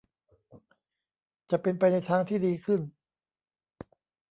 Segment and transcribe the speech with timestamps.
[1.49, 2.81] จะเป็นไปในทางที่ดีขึ้น